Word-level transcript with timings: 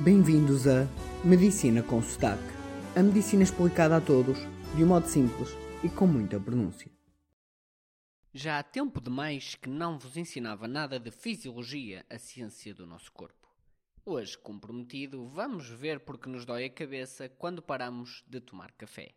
Bem-vindos 0.00 0.66
a 0.66 0.88
Medicina 1.24 1.80
com 1.80 2.02
Sotaque. 2.02 2.42
A 2.96 3.02
medicina 3.02 3.44
explicada 3.44 3.96
a 3.96 4.00
todos, 4.00 4.36
de 4.76 4.82
um 4.82 4.88
modo 4.88 5.06
simples 5.06 5.50
e 5.84 5.88
com 5.88 6.04
muita 6.04 6.38
pronúncia. 6.40 6.90
Já 8.32 8.58
há 8.58 8.62
tempo 8.64 9.00
demais 9.00 9.54
que 9.54 9.68
não 9.70 9.96
vos 9.96 10.16
ensinava 10.16 10.66
nada 10.66 10.98
de 10.98 11.12
fisiologia, 11.12 12.04
a 12.10 12.18
ciência 12.18 12.74
do 12.74 12.84
nosso 12.88 13.12
corpo. 13.12 13.48
Hoje, 14.04 14.36
comprometido, 14.36 15.28
vamos 15.28 15.68
ver 15.68 16.00
porque 16.00 16.28
nos 16.28 16.44
dói 16.44 16.64
a 16.64 16.70
cabeça 16.70 17.28
quando 17.28 17.62
paramos 17.62 18.24
de 18.26 18.40
tomar 18.40 18.72
café. 18.72 19.14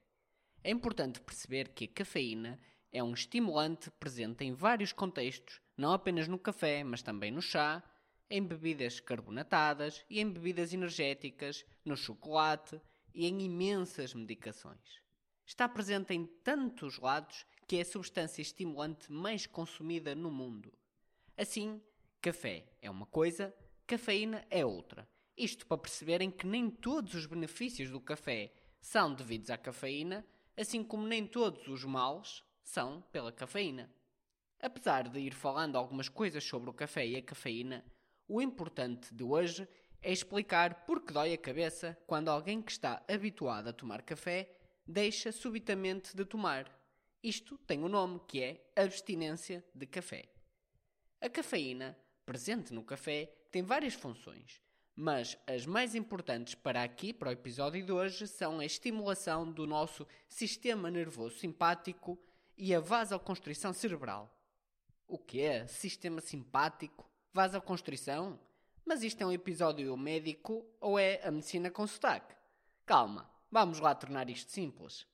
É 0.63 0.69
importante 0.69 1.19
perceber 1.19 1.69
que 1.69 1.85
a 1.85 1.87
cafeína 1.87 2.59
é 2.91 3.03
um 3.03 3.15
estimulante 3.15 3.89
presente 3.99 4.45
em 4.45 4.53
vários 4.53 4.93
contextos, 4.93 5.59
não 5.75 5.91
apenas 5.91 6.27
no 6.27 6.37
café, 6.37 6.83
mas 6.83 7.01
também 7.01 7.31
no 7.31 7.41
chá, 7.41 7.83
em 8.29 8.43
bebidas 8.43 8.99
carbonatadas 8.99 10.03
e 10.09 10.19
em 10.19 10.29
bebidas 10.29 10.73
energéticas, 10.73 11.65
no 11.85 11.95
chocolate 11.95 12.79
e 13.13 13.25
em 13.25 13.41
imensas 13.41 14.13
medicações. 14.13 15.01
Está 15.45 15.67
presente 15.67 16.13
em 16.13 16.25
tantos 16.25 16.99
lados 16.99 17.45
que 17.67 17.77
é 17.77 17.81
a 17.81 17.85
substância 17.85 18.41
estimulante 18.41 19.11
mais 19.11 19.45
consumida 19.45 20.13
no 20.13 20.29
mundo. 20.29 20.73
Assim, 21.37 21.81
café 22.21 22.65
é 22.81 22.89
uma 22.89 23.05
coisa, 23.05 23.53
cafeína 23.85 24.45
é 24.49 24.65
outra. 24.65 25.07
Isto 25.37 25.65
para 25.65 25.77
perceberem 25.77 26.31
que 26.31 26.47
nem 26.47 26.69
todos 26.69 27.13
os 27.13 27.25
benefícios 27.25 27.89
do 27.89 28.01
café 28.01 28.53
são 28.81 29.13
devidos 29.13 29.49
à 29.49 29.57
cafeína, 29.57 30.25
assim 30.55 30.83
como 30.83 31.05
nem 31.05 31.25
todos 31.27 31.67
os 31.67 31.83
males 31.83 32.43
são 32.63 33.01
pela 33.11 33.31
cafeína. 33.31 33.93
Apesar 34.59 35.07
de 35.07 35.19
ir 35.19 35.33
falando 35.33 35.75
algumas 35.75 36.09
coisas 36.09 36.43
sobre 36.43 36.69
o 36.69 36.73
café 36.73 37.05
e 37.05 37.15
a 37.15 37.21
cafeína, 37.21 37.85
o 38.27 38.41
importante 38.41 39.13
de 39.13 39.23
hoje 39.23 39.67
é 40.01 40.11
explicar 40.11 40.85
por 40.85 41.01
que 41.01 41.13
dói 41.13 41.33
a 41.33 41.37
cabeça 41.37 41.97
quando 42.05 42.29
alguém 42.29 42.61
que 42.61 42.71
está 42.71 43.03
habituado 43.07 43.69
a 43.69 43.73
tomar 43.73 44.01
café 44.01 44.49
deixa 44.85 45.31
subitamente 45.31 46.15
de 46.15 46.23
tomar. 46.25 46.71
Isto 47.23 47.57
tem 47.59 47.83
um 47.83 47.89
nome 47.89 48.21
que 48.27 48.41
é 48.41 48.71
abstinência 48.75 49.63
de 49.73 49.85
café. 49.85 50.29
A 51.19 51.29
cafeína, 51.29 51.97
presente 52.25 52.73
no 52.73 52.83
café, 52.83 53.25
tem 53.51 53.63
várias 53.63 53.95
funções, 53.95 54.61
mas 54.95 55.37
as 55.47 55.65
mais 55.65 55.95
importantes 55.95 56.53
para 56.55 56.83
aqui, 56.83 57.11
para 57.11 57.29
o 57.29 57.31
episódio 57.31 57.83
de 57.83 57.91
hoje, 57.91 58.27
são 58.27 58.59
a 58.59 58.65
estimulação 58.65 59.51
do 59.51 59.65
nosso 59.65 60.07
sistema 60.27 60.91
nervoso 60.91 61.37
simpático 61.37 62.19
e 62.57 62.73
a 62.73 62.79
vasoconstrição 62.79 63.73
cerebral. 63.73 64.33
O 65.07 65.17
que 65.17 65.41
é 65.41 65.65
sistema 65.67 66.21
simpático? 66.21 67.09
Vasoconstrição? 67.37 68.39
Mas 68.83 69.03
isto 69.03 69.21
é 69.21 69.25
um 69.27 69.31
episódio 69.31 69.95
médico 69.95 70.65
ou 70.81 70.97
é 70.97 71.21
a 71.23 71.29
medicina 71.29 71.69
com 71.69 71.85
sotaque? 71.85 72.33
Calma, 72.83 73.29
vamos 73.51 73.79
lá 73.79 73.93
tornar 73.93 74.27
isto 74.27 74.51
simples. 74.51 75.05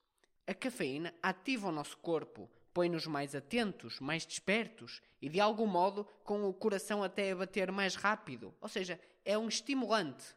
A 0.48 0.54
cafeína 0.54 1.14
ativa 1.22 1.68
o 1.68 1.72
nosso 1.74 1.98
corpo, 1.98 2.50
põe-nos 2.74 3.06
mais 3.08 3.36
atentos, 3.36 4.00
mais 4.00 4.26
despertos 4.26 5.02
e 5.22 5.28
de 5.28 5.42
algum 5.42 5.68
modo 5.68 6.08
com 6.24 6.48
o 6.48 6.54
coração 6.54 7.04
até 7.04 7.30
a 7.30 7.36
bater 7.36 7.70
mais 7.74 7.96
rápido, 7.96 8.56
ou 8.62 8.70
seja, 8.70 8.98
é 9.26 9.38
um 9.38 9.50
estimulante. 9.50 10.34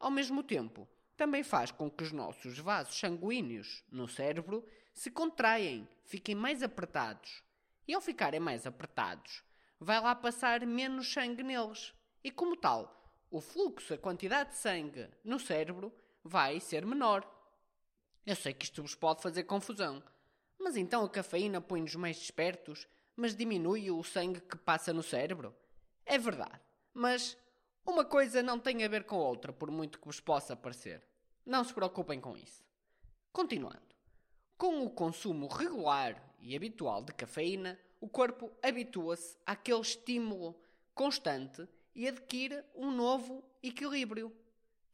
Ao 0.00 0.10
mesmo 0.10 0.42
tempo, 0.42 0.88
também 1.16 1.44
faz 1.44 1.70
com 1.70 1.88
que 1.88 2.02
os 2.02 2.10
nossos 2.10 2.58
vasos 2.58 2.98
sanguíneos 2.98 3.84
no 3.88 4.08
cérebro 4.08 4.66
se 4.92 5.12
contraem, 5.12 5.88
fiquem 6.02 6.34
mais 6.34 6.60
apertados. 6.60 7.44
E 7.86 7.94
ao 7.94 8.00
ficarem 8.00 8.40
mais 8.40 8.66
apertados, 8.66 9.44
vai 9.80 9.98
lá 9.98 10.14
passar 10.14 10.64
menos 10.66 11.10
sangue 11.10 11.42
neles. 11.42 11.94
E 12.22 12.30
como 12.30 12.54
tal, 12.54 13.00
o 13.30 13.40
fluxo, 13.40 13.94
a 13.94 13.98
quantidade 13.98 14.50
de 14.50 14.56
sangue 14.56 15.08
no 15.24 15.40
cérebro 15.40 15.90
vai 16.22 16.60
ser 16.60 16.84
menor. 16.84 17.26
Eu 18.26 18.36
sei 18.36 18.52
que 18.52 18.66
isto 18.66 18.82
vos 18.82 18.94
pode 18.94 19.22
fazer 19.22 19.44
confusão, 19.44 20.02
mas 20.58 20.76
então 20.76 21.02
a 21.02 21.08
cafeína 21.08 21.60
põe-nos 21.60 21.94
mais 21.94 22.18
despertos, 22.18 22.86
mas 23.16 23.34
diminui 23.34 23.90
o 23.90 24.04
sangue 24.04 24.40
que 24.42 24.58
passa 24.58 24.92
no 24.92 25.02
cérebro? 25.02 25.56
É 26.04 26.18
verdade, 26.18 26.60
mas 26.92 27.36
uma 27.86 28.04
coisa 28.04 28.42
não 28.42 28.58
tem 28.58 28.84
a 28.84 28.88
ver 28.88 29.04
com 29.04 29.16
a 29.16 29.28
outra, 29.28 29.52
por 29.52 29.70
muito 29.70 29.98
que 29.98 30.06
vos 30.06 30.20
possa 30.20 30.54
parecer. 30.54 31.02
Não 31.46 31.64
se 31.64 31.72
preocupem 31.72 32.20
com 32.20 32.36
isso. 32.36 32.62
Continuando. 33.32 33.80
Com 34.58 34.84
o 34.84 34.90
consumo 34.90 35.46
regular 35.46 36.22
e 36.38 36.54
habitual 36.54 37.02
de 37.02 37.14
cafeína, 37.14 37.78
o 38.00 38.08
corpo 38.08 38.50
habitua-se 38.62 39.36
àquele 39.44 39.80
estímulo 39.80 40.58
constante 40.94 41.68
e 41.94 42.08
adquire 42.08 42.64
um 42.74 42.90
novo 42.90 43.44
equilíbrio. 43.62 44.34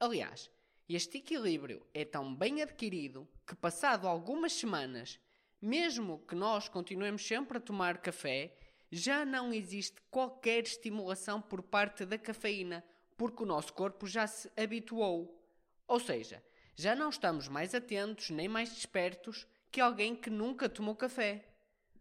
Aliás, 0.01 0.51
este 0.89 1.19
equilíbrio 1.19 1.87
é 1.95 2.05
tão 2.05 2.35
bem 2.35 2.63
adquirido 2.63 3.29
que, 3.47 3.55
passado 3.55 4.07
algumas 4.07 4.53
semanas, 4.53 5.21
mesmo 5.61 6.19
que 6.27 6.35
nós 6.35 6.69
continuemos 6.69 7.27
sempre 7.27 7.59
a 7.59 7.61
tomar 7.61 7.99
café, 7.99 8.57
já 8.91 9.25
não 9.25 9.53
existe 9.53 10.01
qualquer 10.11 10.65
estimulação 10.65 11.41
por 11.41 11.63
parte 11.63 12.05
da 12.05 12.19
cafeína, 12.19 12.85
porque 13.17 13.43
o 13.43 13.47
nosso 13.47 13.73
corpo 13.73 14.07
já 14.07 14.27
se 14.27 14.51
habituou. 14.57 15.43
Ou 15.89 15.99
seja, 15.99 16.43
já 16.75 16.95
não 16.95 17.09
estamos 17.09 17.49
mais 17.49 17.75
atentos 17.75 18.31
nem 18.31 18.49
mais 18.49 18.71
despertos 18.71 19.47
que 19.71 19.81
alguém 19.81 20.15
que 20.15 20.31
nunca 20.31 20.69
tomou 20.69 20.95
café. 20.95 21.45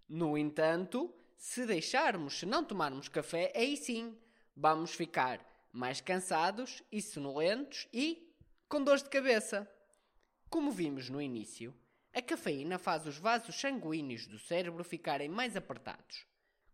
No 0.07 0.37
entanto, 0.37 1.13
se 1.37 1.65
deixarmos, 1.65 2.39
se 2.39 2.45
não 2.45 2.63
tomarmos 2.63 3.07
café, 3.07 3.51
aí 3.55 3.75
sim 3.75 4.17
vamos 4.55 4.93
ficar 4.93 5.45
mais 5.71 5.99
cansados 5.99 6.83
e 6.91 7.01
sonolentos 7.01 7.87
e 7.91 8.33
com 8.69 8.83
dores 8.83 9.03
de 9.03 9.09
cabeça. 9.09 9.69
Como 10.49 10.71
vimos 10.71 11.09
no 11.09 11.21
início, 11.21 11.73
a 12.13 12.21
cafeína 12.21 12.77
faz 12.77 13.05
os 13.05 13.17
vasos 13.17 13.59
sanguíneos 13.59 14.25
do 14.25 14.39
cérebro 14.39 14.83
ficarem 14.83 15.27
mais 15.27 15.55
apertados. 15.57 16.25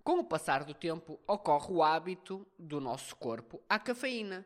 Com 0.03 0.19
o 0.19 0.23
passar 0.23 0.63
do 0.63 0.73
tempo, 0.73 1.19
ocorre 1.27 1.73
o 1.73 1.81
hábito 1.81 2.45
do 2.59 2.79
nosso 2.79 3.15
corpo 3.15 3.63
à 3.69 3.79
cafeína. 3.79 4.45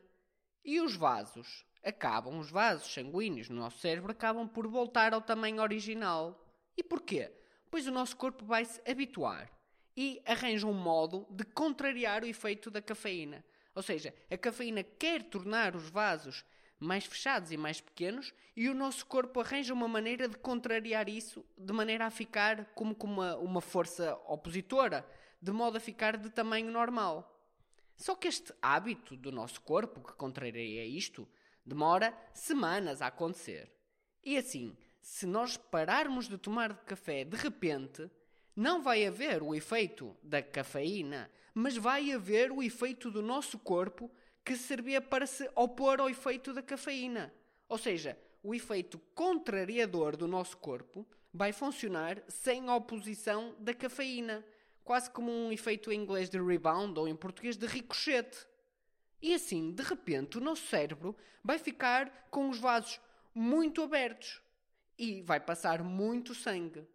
E 0.63 0.79
os 0.79 0.95
vasos 0.95 1.65
acabam, 1.83 2.39
os 2.39 2.49
vasos 2.49 2.93
sanguíneos 2.93 3.49
no 3.49 3.57
nosso 3.57 3.79
cérebro 3.79 4.11
acabam 4.11 4.47
por 4.47 4.67
voltar 4.67 5.13
ao 5.13 5.21
tamanho 5.21 5.61
original. 5.61 6.45
E 6.77 6.83
porquê? 6.83 7.31
Pois 7.75 7.87
o 7.87 7.91
nosso 7.91 8.15
corpo 8.15 8.45
vai 8.45 8.63
se 8.63 8.81
habituar 8.89 9.51
e 9.97 10.21
arranja 10.25 10.65
um 10.65 10.71
modo 10.71 11.27
de 11.29 11.43
contrariar 11.43 12.23
o 12.23 12.25
efeito 12.25 12.71
da 12.71 12.81
cafeína. 12.81 13.43
Ou 13.75 13.81
seja, 13.83 14.15
a 14.31 14.37
cafeína 14.37 14.81
quer 14.81 15.23
tornar 15.23 15.75
os 15.75 15.89
vasos 15.89 16.45
mais 16.79 17.03
fechados 17.03 17.51
e 17.51 17.57
mais 17.57 17.81
pequenos 17.81 18.33
e 18.55 18.69
o 18.69 18.73
nosso 18.73 19.05
corpo 19.05 19.41
arranja 19.41 19.73
uma 19.73 19.89
maneira 19.89 20.29
de 20.29 20.37
contrariar 20.37 21.09
isso 21.09 21.45
de 21.57 21.73
maneira 21.73 22.05
a 22.05 22.09
ficar 22.09 22.63
como 22.73 22.95
com 22.95 23.07
uma, 23.07 23.35
uma 23.35 23.59
força 23.59 24.15
opositora, 24.25 25.05
de 25.41 25.51
modo 25.51 25.75
a 25.75 25.81
ficar 25.81 26.15
de 26.15 26.29
tamanho 26.29 26.71
normal. 26.71 27.29
Só 27.97 28.15
que 28.15 28.29
este 28.29 28.53
hábito 28.61 29.17
do 29.17 29.33
nosso 29.33 29.59
corpo 29.59 29.99
que 29.99 30.13
contraria 30.13 30.85
isto 30.85 31.27
demora 31.65 32.17
semanas 32.33 33.01
a 33.01 33.07
acontecer. 33.07 33.69
E 34.23 34.37
assim, 34.37 34.77
se 35.05 35.27
nós 35.27 35.55
pararmos 35.55 36.27
de 36.27 36.35
tomar 36.35 36.83
café 36.83 37.23
de 37.23 37.37
repente, 37.37 38.09
não 38.55 38.81
vai 38.81 39.05
haver 39.05 39.43
o 39.43 39.53
efeito 39.53 40.17
da 40.23 40.41
cafeína, 40.41 41.29
mas 41.53 41.77
vai 41.77 42.11
haver 42.11 42.51
o 42.51 42.63
efeito 42.63 43.11
do 43.11 43.21
nosso 43.21 43.59
corpo 43.59 44.09
que 44.43 44.55
servia 44.55 44.99
para 44.99 45.27
se 45.27 45.47
opor 45.53 46.01
ao 46.01 46.09
efeito 46.09 46.51
da 46.51 46.63
cafeína. 46.63 47.31
Ou 47.69 47.77
seja, 47.77 48.17
o 48.41 48.55
efeito 48.55 48.97
contrariador 49.13 50.17
do 50.17 50.27
nosso 50.27 50.57
corpo 50.57 51.05
vai 51.31 51.53
funcionar 51.53 52.23
sem 52.27 52.67
oposição 52.67 53.55
da 53.59 53.75
cafeína, 53.75 54.43
quase 54.83 55.11
como 55.11 55.31
um 55.31 55.51
efeito 55.51 55.91
em 55.91 56.01
inglês 56.01 56.31
de 56.31 56.41
rebound 56.41 56.99
ou 56.99 57.07
em 57.07 57.15
português 57.15 57.55
de 57.55 57.67
ricochete. 57.67 58.47
E 59.21 59.35
assim, 59.35 59.71
de 59.71 59.83
repente, 59.83 60.39
o 60.39 60.41
nosso 60.41 60.65
cérebro 60.65 61.15
vai 61.43 61.59
ficar 61.59 62.27
com 62.31 62.49
os 62.49 62.57
vasos 62.57 62.99
muito 63.35 63.83
abertos 63.83 64.43
e 64.97 65.21
vai 65.21 65.39
passar 65.39 65.83
muito 65.83 66.33
sangue. 66.33 66.87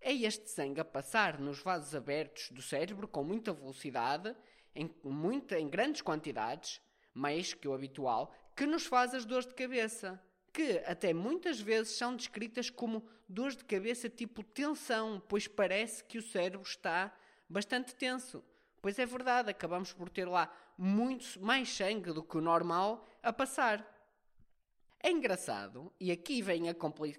É 0.00 0.12
este 0.12 0.48
sangue 0.50 0.80
a 0.80 0.84
passar 0.84 1.38
nos 1.38 1.60
vasos 1.60 1.94
abertos 1.94 2.50
do 2.50 2.62
cérebro 2.62 3.08
com 3.08 3.24
muita 3.24 3.52
velocidade, 3.52 4.34
em, 4.74 4.94
muita, 5.02 5.58
em 5.58 5.68
grandes 5.68 6.02
quantidades, 6.02 6.80
mais 7.12 7.52
que 7.52 7.66
o 7.66 7.74
habitual, 7.74 8.32
que 8.54 8.64
nos 8.64 8.86
faz 8.86 9.14
as 9.14 9.24
dores 9.24 9.46
de 9.46 9.54
cabeça, 9.54 10.22
que 10.52 10.82
até 10.86 11.12
muitas 11.12 11.60
vezes 11.60 11.96
são 11.96 12.14
descritas 12.14 12.70
como 12.70 13.04
dores 13.28 13.56
de 13.56 13.64
cabeça 13.64 14.08
tipo 14.08 14.42
tensão, 14.42 15.22
pois 15.28 15.48
parece 15.48 16.04
que 16.04 16.18
o 16.18 16.22
cérebro 16.22 16.62
está 16.62 17.12
bastante 17.48 17.94
tenso. 17.94 18.44
Pois 18.80 18.98
é 18.98 19.06
verdade, 19.06 19.50
acabamos 19.50 19.92
por 19.92 20.08
ter 20.08 20.26
lá 20.26 20.52
muito 20.76 21.40
mais 21.40 21.68
sangue 21.68 22.12
do 22.12 22.22
que 22.22 22.36
o 22.36 22.40
normal 22.40 23.04
a 23.22 23.32
passar. 23.32 23.84
É 25.00 25.10
engraçado, 25.10 25.92
e 26.00 26.10
aqui 26.10 26.42
vem 26.42 26.68
a 26.68 26.74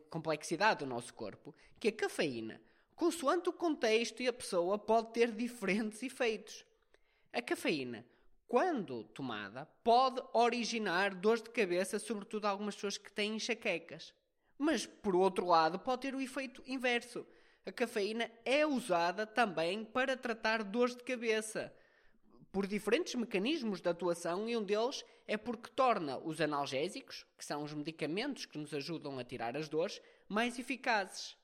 complexidade 0.09 0.79
do 0.79 0.85
nosso 0.85 1.13
corpo, 1.13 1.55
que 1.79 1.87
a 1.87 1.91
cafeína, 1.91 2.61
consoante 2.93 3.47
o 3.47 3.53
contexto 3.53 4.21
e 4.21 4.27
a 4.27 4.33
pessoa, 4.33 4.77
pode 4.77 5.13
ter 5.13 5.31
diferentes 5.31 6.03
efeitos. 6.03 6.65
A 7.31 7.41
cafeína, 7.41 8.05
quando 8.47 9.05
tomada, 9.05 9.65
pode 9.83 10.21
originar 10.33 11.15
dores 11.15 11.41
de 11.41 11.51
cabeça, 11.51 11.99
sobretudo 11.99 12.45
algumas 12.45 12.75
pessoas 12.75 12.97
que 12.97 13.11
têm 13.11 13.35
enxaquecas. 13.35 14.13
Mas, 14.57 14.85
por 14.85 15.15
outro 15.15 15.45
lado, 15.45 15.79
pode 15.79 16.01
ter 16.01 16.13
o 16.13 16.19
efeito 16.19 16.61
inverso. 16.67 17.25
A 17.65 17.71
cafeína 17.71 18.29
é 18.43 18.65
usada 18.65 19.25
também 19.25 19.85
para 19.85 20.17
tratar 20.17 20.63
dores 20.63 20.97
de 20.97 21.03
cabeça, 21.03 21.73
por 22.51 22.65
diferentes 22.65 23.15
mecanismos 23.15 23.81
de 23.81 23.89
atuação, 23.89 24.49
e 24.49 24.57
um 24.57 24.63
deles 24.63 25.03
é 25.27 25.37
porque 25.37 25.69
torna 25.69 26.17
os 26.17 26.41
analgésicos, 26.41 27.25
que 27.37 27.45
são 27.45 27.63
os 27.63 27.73
medicamentos 27.73 28.45
que 28.45 28.57
nos 28.57 28.73
ajudam 28.73 29.19
a 29.19 29.23
tirar 29.23 29.55
as 29.55 29.69
dores, 29.69 30.01
mais 30.27 30.57
eficazes. 30.57 31.37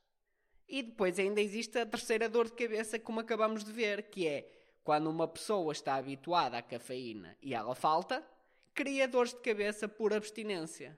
E 0.68 0.82
depois 0.82 1.20
ainda 1.20 1.40
existe 1.40 1.78
a 1.78 1.86
terceira 1.86 2.28
dor 2.28 2.46
de 2.46 2.54
cabeça, 2.54 2.98
como 2.98 3.20
acabamos 3.20 3.64
de 3.64 3.72
ver, 3.72 4.10
que 4.10 4.28
é 4.28 4.52
quando 4.84 5.10
uma 5.10 5.28
pessoa 5.28 5.72
está 5.72 5.96
habituada 5.96 6.58
à 6.58 6.62
cafeína 6.62 7.36
e 7.42 7.54
ela 7.54 7.74
falta, 7.74 8.26
cria 8.74 9.08
dores 9.08 9.34
de 9.34 9.40
cabeça 9.40 9.88
por 9.88 10.14
abstinência. 10.14 10.98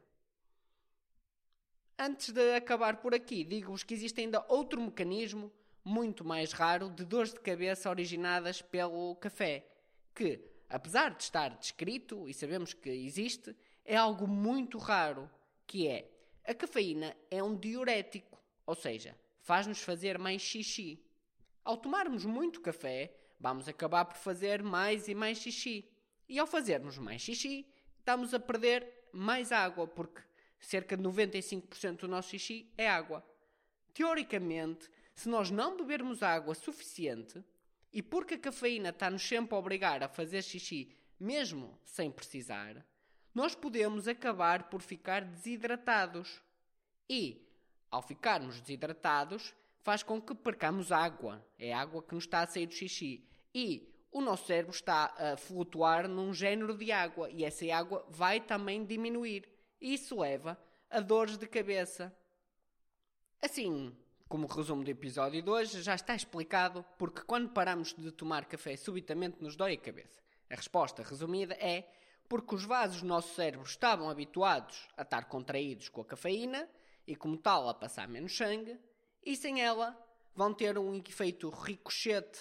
Antes 1.97 2.31
de 2.31 2.55
acabar 2.55 2.97
por 2.97 3.13
aqui, 3.13 3.43
digo-vos 3.43 3.83
que 3.83 3.93
existe 3.93 4.21
ainda 4.21 4.45
outro 4.49 4.79
mecanismo, 4.79 5.51
muito 5.83 6.23
mais 6.23 6.51
raro, 6.51 6.89
de 6.89 7.03
dores 7.05 7.33
de 7.33 7.39
cabeça 7.39 7.89
originadas 7.89 8.61
pelo 8.61 9.15
café, 9.15 9.65
que, 10.17 10.43
apesar 10.67 11.13
de 11.13 11.21
estar 11.21 11.55
descrito 11.59 12.27
e 12.27 12.33
sabemos 12.33 12.73
que 12.73 12.89
existe, 12.89 13.55
é 13.85 13.95
algo 13.95 14.27
muito 14.27 14.79
raro, 14.79 15.29
que 15.67 15.87
é 15.87 16.09
a 16.43 16.55
cafeína 16.55 17.15
é 17.29 17.43
um 17.43 17.55
diurético, 17.55 18.41
ou 18.65 18.73
seja, 18.73 19.15
faz-nos 19.41 19.79
fazer 19.79 20.17
mais 20.17 20.41
xixi. 20.41 20.99
Ao 21.63 21.77
tomarmos 21.77 22.25
muito 22.25 22.61
café, 22.61 23.15
vamos 23.39 23.67
acabar 23.67 24.05
por 24.05 24.17
fazer 24.17 24.63
mais 24.63 25.07
e 25.07 25.13
mais 25.13 25.37
xixi. 25.37 25.87
E 26.27 26.39
ao 26.39 26.47
fazermos 26.47 26.97
mais 26.97 27.21
xixi, 27.21 27.67
estamos 27.99 28.33
a 28.33 28.39
perder 28.39 29.09
mais 29.13 29.51
água, 29.51 29.85
porque 29.87 30.23
cerca 30.59 30.97
de 30.97 31.03
95% 31.03 31.97
do 31.99 32.07
nosso 32.07 32.29
xixi 32.29 32.71
é 32.75 32.89
água. 32.89 33.23
Teoricamente, 33.93 34.89
se 35.13 35.29
nós 35.29 35.51
não 35.51 35.77
bebermos 35.77 36.23
água 36.23 36.55
suficiente, 36.55 37.43
e 37.97 38.01
porque 38.03 38.35
a 38.35 38.37
cafeína 38.37 38.89
está-nos 38.89 39.27
sempre 39.27 39.55
a 39.55 39.57
obrigar 39.57 40.03
a 40.03 40.07
fazer 40.07 40.43
xixi 40.43 40.95
mesmo 41.19 41.75
sem 41.83 42.11
precisar, 42.11 42.85
nós 43.33 43.55
podemos 43.55 44.07
acabar 44.07 44.69
por 44.69 44.83
ficar 44.83 45.25
desidratados. 45.25 46.39
E, 47.09 47.43
ao 47.89 48.03
ficarmos 48.03 48.61
desidratados, 48.61 49.51
faz 49.81 50.03
com 50.03 50.21
que 50.21 50.35
percamos 50.35 50.91
água. 50.91 51.43
É 51.57 51.73
água 51.73 52.03
que 52.03 52.13
nos 52.13 52.25
está 52.25 52.41
a 52.41 52.45
sair 52.45 52.67
do 52.67 52.75
xixi. 52.75 53.27
E 53.51 53.91
o 54.11 54.21
nosso 54.21 54.45
cérebro 54.45 54.75
está 54.75 55.15
a 55.17 55.35
flutuar 55.35 56.07
num 56.07 56.31
género 56.31 56.77
de 56.77 56.91
água 56.91 57.31
e 57.31 57.43
essa 57.43 57.65
água 57.73 58.05
vai 58.11 58.39
também 58.39 58.85
diminuir. 58.85 59.49
E 59.81 59.95
isso 59.95 60.19
leva 60.19 60.55
a 60.87 60.99
dores 60.99 61.35
de 61.35 61.47
cabeça. 61.47 62.15
Assim, 63.41 63.91
como 64.27 64.47
resumo 64.47 64.83
do 64.83 64.91
episódio 64.91 65.41
de 65.41 65.49
hoje, 65.49 65.81
já 65.81 65.95
está 65.95 66.13
explicado 66.13 66.83
porque 66.97 67.21
quando 67.21 67.49
paramos 67.49 67.93
de 67.93 68.11
tomar 68.11 68.45
café 68.45 68.75
subitamente 68.75 69.41
nos 69.41 69.55
dói 69.55 69.73
a 69.73 69.77
cabeça. 69.77 70.21
A 70.49 70.55
resposta 70.55 71.01
resumida 71.01 71.53
é 71.55 71.89
porque 72.27 72.55
os 72.55 72.65
vasos 72.65 73.01
do 73.01 73.07
nosso 73.07 73.33
cérebro 73.35 73.65
estavam 73.65 74.09
habituados 74.09 74.87
a 74.97 75.03
estar 75.03 75.25
contraídos 75.25 75.87
com 75.89 76.01
a 76.01 76.05
cafeína 76.05 76.67
e, 77.05 77.15
como 77.15 77.37
tal, 77.37 77.69
a 77.69 77.73
passar 77.73 78.07
menos 78.07 78.35
sangue, 78.35 78.77
e 79.23 79.35
sem 79.35 79.61
ela 79.61 79.97
vão 80.35 80.53
ter 80.53 80.77
um 80.77 80.93
efeito 80.95 81.49
ricochete 81.49 82.39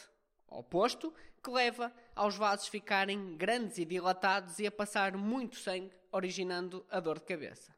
oposto 0.49 1.15
que 1.43 1.51
leva 1.51 1.93
aos 2.15 2.37
vasos 2.37 2.67
ficarem 2.67 3.37
grandes 3.37 3.79
e 3.79 3.85
dilatados 3.85 4.59
e 4.59 4.67
a 4.67 4.73
passar 4.73 5.17
muito 5.17 5.57
sangue, 5.57 5.95
originando 6.11 6.85
a 6.91 6.99
dor 6.99 7.21
de 7.21 7.25
cabeça. 7.25 7.75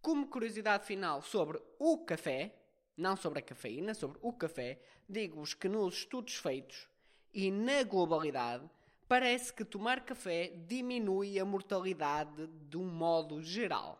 Como 0.00 0.28
curiosidade 0.28 0.86
final 0.86 1.20
sobre 1.22 1.62
o 1.78 1.98
café, 1.98 2.54
não 2.96 3.16
sobre 3.16 3.38
a 3.38 3.42
cafeína, 3.42 3.94
sobre 3.94 4.18
o 4.22 4.32
café, 4.32 4.80
digo-vos 5.08 5.54
que 5.54 5.68
nos 5.68 5.98
estudos 5.98 6.36
feitos 6.36 6.88
e 7.32 7.50
na 7.50 7.82
globalidade, 7.82 8.68
parece 9.08 9.52
que 9.52 9.64
tomar 9.64 10.04
café 10.04 10.52
diminui 10.66 11.38
a 11.38 11.44
mortalidade 11.44 12.46
de 12.46 12.76
um 12.76 12.84
modo 12.84 13.42
geral. 13.42 13.98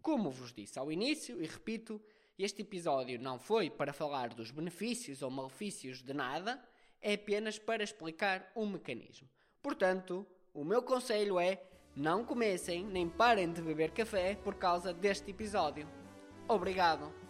Como 0.00 0.30
vos 0.30 0.52
disse 0.52 0.78
ao 0.78 0.90
início, 0.90 1.42
e 1.42 1.46
repito, 1.46 2.00
este 2.38 2.62
episódio 2.62 3.18
não 3.20 3.38
foi 3.38 3.70
para 3.70 3.92
falar 3.92 4.28
dos 4.28 4.50
benefícios 4.50 5.22
ou 5.22 5.30
malefícios 5.30 6.02
de 6.02 6.12
nada, 6.12 6.62
é 7.00 7.14
apenas 7.14 7.58
para 7.58 7.82
explicar 7.82 8.50
um 8.54 8.66
mecanismo. 8.66 9.28
Portanto, 9.62 10.26
o 10.54 10.64
meu 10.64 10.82
conselho 10.82 11.38
é 11.40 11.62
não 11.94 12.24
comecem 12.24 12.84
nem 12.84 13.08
parem 13.08 13.52
de 13.52 13.62
beber 13.62 13.90
café 13.90 14.36
por 14.36 14.54
causa 14.54 14.92
deste 14.92 15.30
episódio. 15.30 15.88
Obrigado! 16.48 17.25